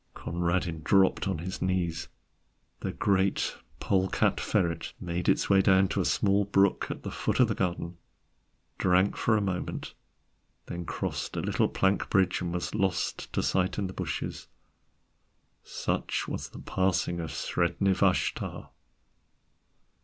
[0.15, 2.07] Conradin dropped on his knees.
[2.79, 7.39] The great polecat ferret made its way down to a small brook at the foot
[7.39, 7.99] of the garden,
[8.79, 9.93] drank for a moment,
[10.65, 14.47] then crossed a little plank bridge and was lost to sight in the bushes.
[15.63, 18.69] Such was the passing of Sredni Vashtar.